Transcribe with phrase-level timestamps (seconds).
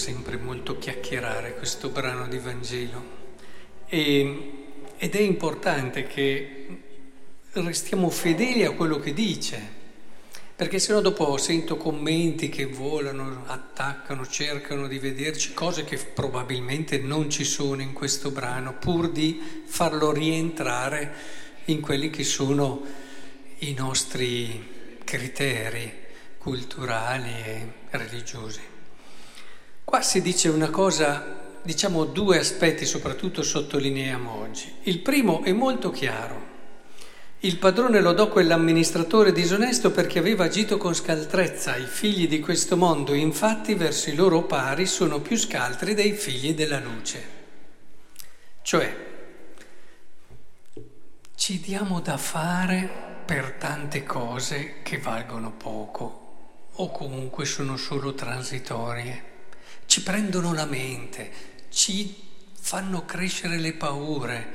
[0.00, 3.04] sempre molto chiacchierare questo brano di Vangelo
[3.86, 4.52] e,
[4.96, 6.66] ed è importante che
[7.52, 9.78] restiamo fedeli a quello che dice,
[10.56, 17.28] perché sennò dopo sento commenti che volano, attaccano, cercano di vederci cose che probabilmente non
[17.28, 21.14] ci sono in questo brano, pur di farlo rientrare
[21.66, 22.82] in quelli che sono
[23.58, 25.92] i nostri criteri
[26.38, 28.69] culturali e religiosi.
[29.90, 34.72] Qua si dice una cosa, diciamo due aspetti soprattutto sottolineiamo oggi.
[34.84, 36.46] Il primo è molto chiaro.
[37.40, 41.76] Il padrone lodò quell'amministratore disonesto perché aveva agito con scaltrezza.
[41.76, 46.54] I figli di questo mondo, infatti, verso i loro pari sono più scaltri dei figli
[46.54, 47.24] della luce.
[48.62, 48.96] Cioè,
[51.34, 52.88] ci diamo da fare
[53.26, 59.29] per tante cose che valgono poco o comunque sono solo transitorie
[59.90, 61.32] ci prendono la mente,
[61.70, 62.14] ci
[62.52, 64.52] fanno crescere le paure,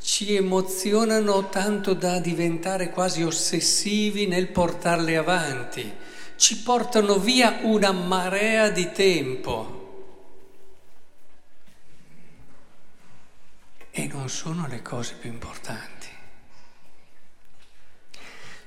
[0.00, 5.92] ci emozionano tanto da diventare quasi ossessivi nel portarle avanti,
[6.36, 9.76] ci portano via una marea di tempo.
[13.90, 16.08] E non sono le cose più importanti.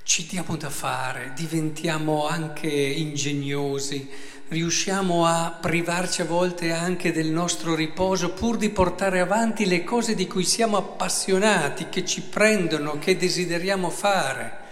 [0.04, 4.08] Ci diamo da fare, diventiamo anche ingegnosi,
[4.48, 10.14] riusciamo a privarci a volte anche del nostro riposo pur di portare avanti le cose
[10.14, 14.62] di cui siamo appassionati, che ci prendono, che desideriamo fare.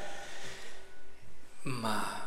[1.63, 2.21] Ma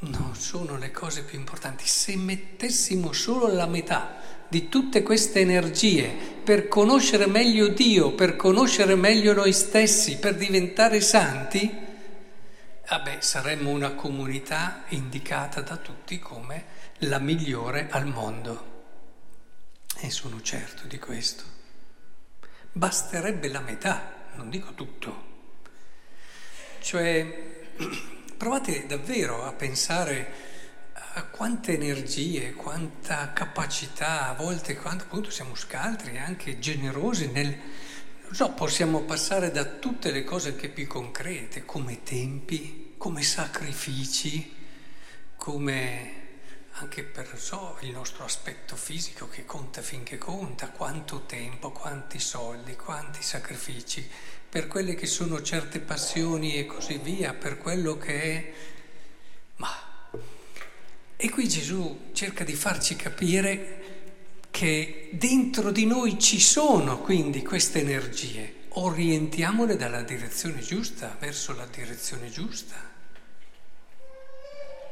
[0.00, 1.86] non sono le cose più importanti.
[1.86, 4.16] Se mettessimo solo la metà
[4.48, 6.08] di tutte queste energie
[6.42, 11.88] per conoscere meglio Dio, per conoscere meglio noi stessi, per diventare santi,
[12.98, 16.64] beh, saremmo una comunità indicata da tutti come
[17.04, 18.82] la migliore al mondo.
[19.96, 21.44] E sono certo di questo.
[22.72, 25.28] Basterebbe la metà, non dico tutto.
[26.80, 27.74] Cioè,
[28.36, 30.48] provate davvero a pensare
[31.14, 37.56] a quante energie, quanta capacità, a volte quando appunto siamo scaltri e anche generosi nel
[38.32, 44.54] so, possiamo passare da tutte le cose anche più concrete, come tempi, come sacrifici,
[45.36, 46.18] come
[46.74, 52.76] anche per so, il nostro aspetto fisico che conta finché conta, quanto tempo, quanti soldi,
[52.76, 54.08] quanti sacrifici,
[54.48, 58.52] per quelle che sono certe passioni e così via, per quello che è...
[59.56, 59.88] Ma...
[61.16, 63.79] E qui Gesù cerca di farci capire
[64.60, 71.64] che dentro di noi ci sono quindi queste energie, orientiamole dalla direzione giusta, verso la
[71.64, 72.74] direzione giusta.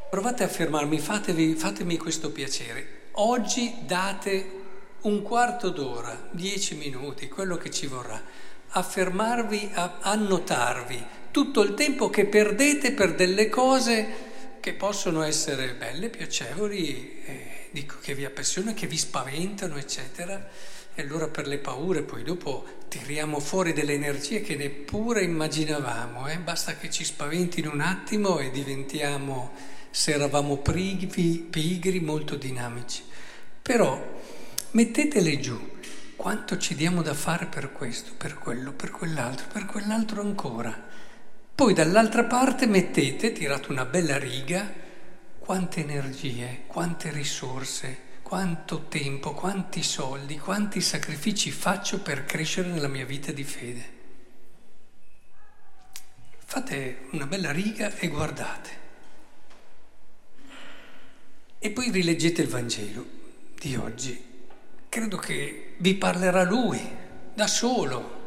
[0.08, 3.08] Provate a fermarmi, fatevi, fatemi questo piacere.
[3.16, 4.52] Oggi date
[5.02, 8.22] un quarto d'ora, dieci minuti, quello che ci vorrà,
[8.68, 14.06] a fermarvi, a annotarvi tutto il tempo che perdete per delle cose
[14.60, 17.22] che possono essere belle, piacevoli.
[17.22, 20.48] Eh, dico, che vi appassionano, che vi spaventano, eccetera.
[20.94, 26.38] E allora per le paure poi dopo tiriamo fuori delle energie che neppure immaginavamo, eh?
[26.38, 29.52] basta che ci spaventino un attimo e diventiamo,
[29.90, 33.02] se eravamo privi, pigri, molto dinamici.
[33.62, 34.20] Però
[34.72, 35.76] mettetele giù,
[36.16, 40.86] quanto ci diamo da fare per questo, per quello, per quell'altro, per quell'altro ancora.
[41.54, 44.86] Poi dall'altra parte mettete, tirate una bella riga,
[45.48, 53.06] quante energie, quante risorse, quanto tempo, quanti soldi, quanti sacrifici faccio per crescere nella mia
[53.06, 53.90] vita di fede.
[56.44, 58.70] Fate una bella riga e guardate.
[61.58, 63.06] E poi rileggete il Vangelo
[63.58, 64.22] di oggi.
[64.90, 66.78] Credo che vi parlerà lui,
[67.32, 68.17] da solo,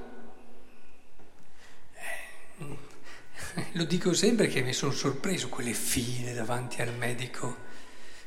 [3.73, 7.69] Lo dico sempre che mi sono sorpreso quelle file davanti al medico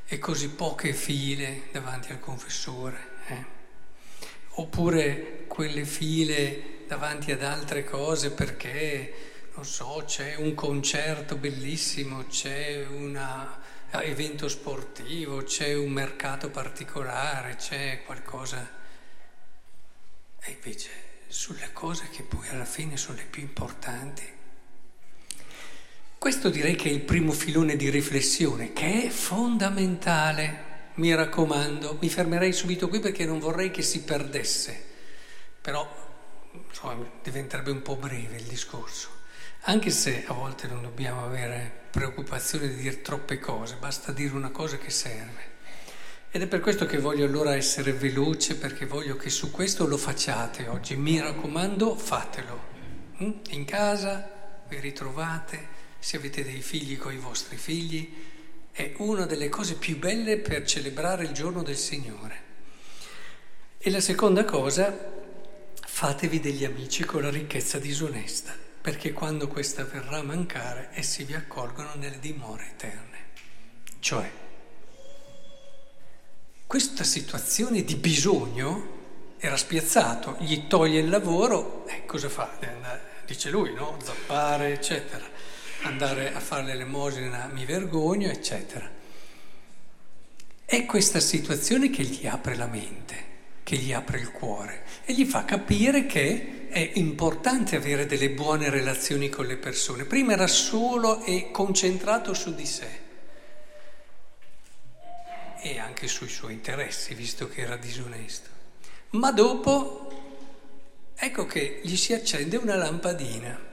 [0.06, 3.08] e così poche file davanti al confessore.
[3.28, 3.44] Eh?
[4.56, 9.14] Oppure quelle file davanti ad altre cose perché,
[9.54, 13.18] non so, c'è un concerto bellissimo, c'è un
[13.90, 18.82] evento sportivo, c'è un mercato particolare, c'è qualcosa.
[20.40, 20.90] E invece
[21.28, 24.33] sulle cose che poi alla fine sono le più importanti
[26.24, 32.08] questo direi che è il primo filone di riflessione, che è fondamentale, mi raccomando, mi
[32.08, 34.74] fermerei subito qui perché non vorrei che si perdesse,
[35.60, 35.86] però
[36.50, 39.10] insomma, diventerebbe un po' breve il discorso,
[39.64, 44.50] anche se a volte non dobbiamo avere preoccupazione di dire troppe cose, basta dire una
[44.50, 45.42] cosa che serve.
[46.30, 49.98] Ed è per questo che voglio allora essere veloce, perché voglio che su questo lo
[49.98, 50.96] facciate oggi.
[50.96, 52.60] Mi raccomando, fatelo.
[53.22, 53.30] Mm?
[53.50, 55.73] In casa vi ritrovate,
[56.04, 58.12] se avete dei figli con i vostri figli,
[58.72, 62.42] è una delle cose più belle per celebrare il giorno del Signore.
[63.78, 64.94] E la seconda cosa,
[65.82, 71.32] fatevi degli amici con la ricchezza disonesta, perché quando questa verrà a mancare, essi vi
[71.32, 73.18] accolgono nelle dimore eterne.
[74.00, 74.30] Cioè,
[76.66, 82.58] questa situazione di bisogno era spiazzato, gli toglie il lavoro, eh, cosa fa?
[83.24, 83.96] Dice lui, no?
[84.02, 85.53] Zappare, eccetera.
[85.84, 88.90] Andare a fare l'elemosina mi vergogno, eccetera.
[90.64, 93.24] È questa situazione che gli apre la mente,
[93.62, 98.70] che gli apre il cuore e gli fa capire che è importante avere delle buone
[98.70, 100.06] relazioni con le persone.
[100.06, 103.02] Prima era solo e concentrato su di sé
[105.60, 108.48] e anche sui suoi interessi, visto che era disonesto.
[109.10, 113.72] Ma dopo, ecco che gli si accende una lampadina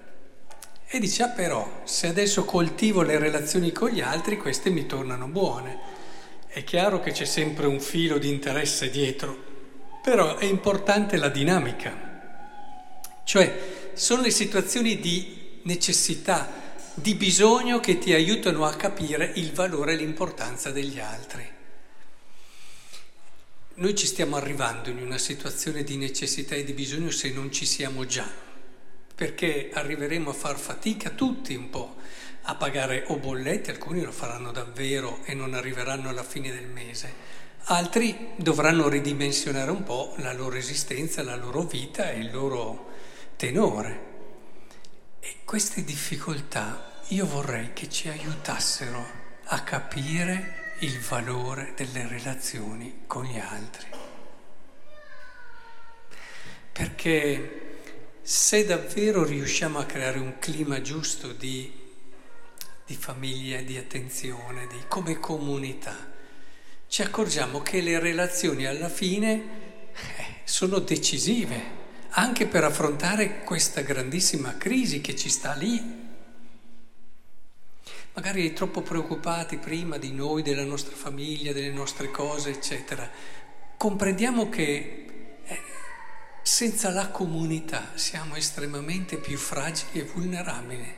[0.94, 5.28] e dice, ah però, se adesso coltivo le relazioni con gli altri, queste mi tornano
[5.28, 5.80] buone.
[6.48, 9.34] È chiaro che c'è sempre un filo di interesse dietro,
[10.04, 12.10] però è importante la dinamica.
[13.24, 16.52] Cioè, sono le situazioni di necessità,
[16.94, 21.50] di bisogno che ti aiutano a capire il valore e l'importanza degli altri.
[23.76, 27.66] Noi ci stiamo arrivando in una situazione di necessità e di bisogno se non ci
[27.66, 28.51] siamo già,
[29.22, 31.98] perché arriveremo a far fatica tutti un po'
[32.42, 37.14] a pagare o bollette, alcuni lo faranno davvero e non arriveranno alla fine del mese,
[37.66, 42.90] altri dovranno ridimensionare un po' la loro esistenza, la loro vita e il loro
[43.36, 44.06] tenore.
[45.20, 49.06] E queste difficoltà io vorrei che ci aiutassero
[49.44, 53.86] a capire il valore delle relazioni con gli altri.
[56.72, 57.71] Perché
[58.22, 61.72] se davvero riusciamo a creare un clima giusto di,
[62.86, 65.96] di famiglia, di attenzione, di, come comunità,
[66.88, 71.80] ci accorgiamo che le relazioni alla fine eh, sono decisive
[72.10, 76.00] anche per affrontare questa grandissima crisi che ci sta lì
[78.14, 83.10] magari troppo preoccupati prima di noi, della nostra famiglia, delle nostre cose, eccetera.
[83.78, 85.06] Comprendiamo che
[86.42, 90.96] senza la comunità siamo estremamente più fragili e vulnerabili.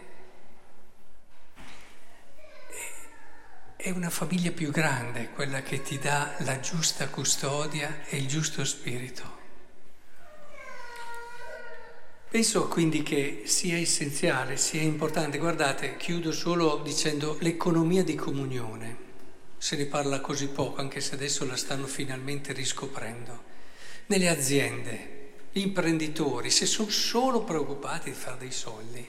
[3.75, 8.63] È una famiglia più grande quella che ti dà la giusta custodia e il giusto
[8.63, 9.41] spirito.
[12.29, 18.97] Penso quindi che sia essenziale, sia importante, guardate, chiudo solo dicendo l'economia di comunione,
[19.57, 23.43] se ne parla così poco, anche se adesso la stanno finalmente riscoprendo.
[24.07, 25.22] Nelle aziende,
[25.53, 29.07] gli imprenditori, se sono solo preoccupati di fare dei soldi,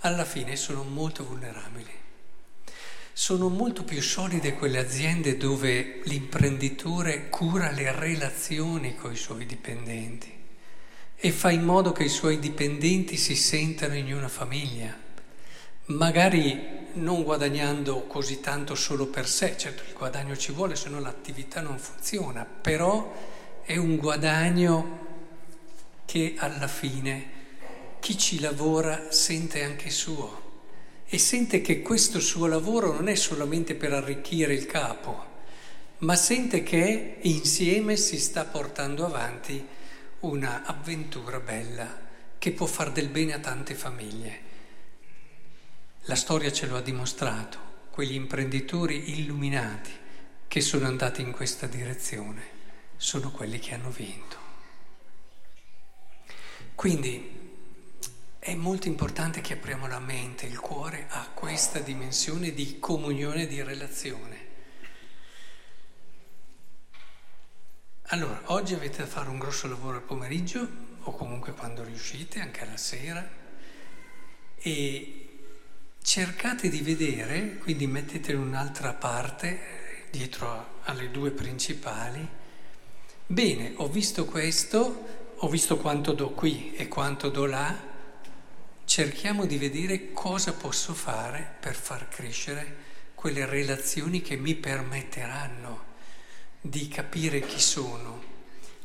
[0.00, 1.88] alla fine sono molto vulnerabili.
[3.14, 10.32] Sono molto più solide quelle aziende dove l'imprenditore cura le relazioni con i suoi dipendenti
[11.16, 14.96] e fa in modo che i suoi dipendenti si sentano in una famiglia,
[15.86, 21.00] magari non guadagnando così tanto solo per sé, certo il guadagno ci vuole, se no
[21.00, 23.12] l'attività non funziona, però
[23.62, 25.08] è un guadagno
[26.10, 27.38] che alla fine
[28.00, 30.64] chi ci lavora sente anche suo
[31.06, 35.24] e sente che questo suo lavoro non è solamente per arricchire il capo,
[35.98, 39.64] ma sente che insieme si sta portando avanti
[40.20, 42.00] una avventura bella
[42.38, 44.40] che può far del bene a tante famiglie.
[46.06, 47.58] La storia ce lo ha dimostrato,
[47.92, 49.92] quegli imprenditori illuminati
[50.48, 52.42] che sono andati in questa direzione
[52.96, 54.49] sono quelli che hanno vinto.
[56.80, 57.30] Quindi
[58.38, 63.62] è molto importante che apriamo la mente, il cuore a questa dimensione di comunione, di
[63.62, 64.38] relazione.
[68.04, 70.66] Allora, oggi avete da fare un grosso lavoro al pomeriggio
[71.02, 73.28] o comunque quando riuscite, anche alla sera,
[74.56, 75.28] e
[76.00, 82.26] cercate di vedere, quindi mettete in un'altra parte, dietro alle due principali,
[83.26, 85.09] bene, ho visto questo,
[85.42, 87.74] ho visto quanto do qui e quanto do là,
[88.84, 95.88] cerchiamo di vedere cosa posso fare per far crescere quelle relazioni che mi permetteranno
[96.60, 98.22] di capire chi sono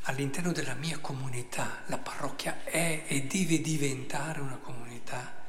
[0.03, 1.81] all'interno della mia comunità.
[1.87, 5.43] La parrocchia è e deve diventare una comunità.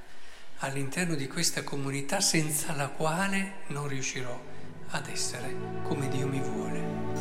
[0.58, 4.42] All'interno di questa comunità senza la quale non riuscirò
[4.88, 7.15] ad essere come Dio mi vuole.